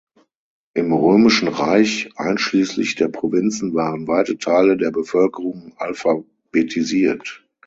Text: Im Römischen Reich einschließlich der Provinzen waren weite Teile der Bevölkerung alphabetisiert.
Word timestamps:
Im 0.73 0.93
Römischen 0.93 1.47
Reich 1.47 2.09
einschließlich 2.15 2.95
der 2.95 3.09
Provinzen 3.09 3.75
waren 3.75 4.07
weite 4.07 4.39
Teile 4.39 4.75
der 4.75 4.89
Bevölkerung 4.89 5.73
alphabetisiert. 5.77 7.47